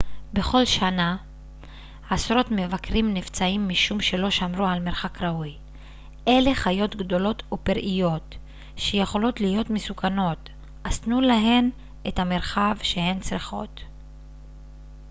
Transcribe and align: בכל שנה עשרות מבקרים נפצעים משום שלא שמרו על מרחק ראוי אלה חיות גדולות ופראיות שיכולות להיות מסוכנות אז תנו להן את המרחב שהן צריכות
בכל 0.33 0.65
שנה 0.65 1.17
עשרות 2.09 2.45
מבקרים 2.51 3.13
נפצעים 3.13 3.67
משום 3.67 4.01
שלא 4.01 4.29
שמרו 4.29 4.65
על 4.65 4.79
מרחק 4.79 5.21
ראוי 5.21 5.57
אלה 6.27 6.55
חיות 6.55 6.95
גדולות 6.95 7.43
ופראיות 7.53 8.35
שיכולות 8.75 9.39
להיות 9.41 9.69
מסוכנות 9.69 10.49
אז 10.83 10.99
תנו 10.99 11.21
להן 11.21 11.69
את 12.07 12.19
המרחב 12.19 12.75
שהן 12.81 13.19
צריכות 13.19 13.81